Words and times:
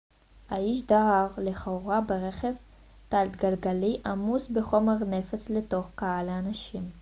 האיש 0.49 0.81
דהר 0.81 1.27
לכאורה 1.37 2.01
ברכב 2.01 2.53
תלת-גלגלי 3.09 3.99
עמוס 4.05 4.47
בחומר 4.47 4.95
נפץ 5.03 5.49
לתוך 5.49 5.91
קהל 5.95 6.29
אנשים 6.29 6.83